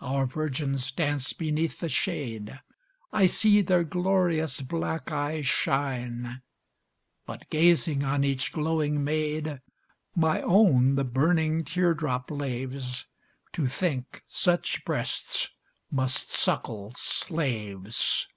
[0.00, 2.60] Our virgins dance beneath the shade:
[3.12, 6.40] I see their glorious black eyes shine;
[7.26, 9.60] But, gazing on each glowing maid,
[10.14, 13.06] My own the burning tear drop laves,
[13.54, 15.50] To think such breasts
[15.90, 18.28] must suckle slaves.